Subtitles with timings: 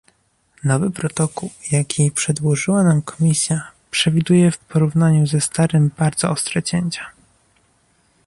[0.63, 7.05] Nowy protokół, jaki przedłożyła nam Komisja, przewiduje w porównaniu ze starym bardzo ostre cięcia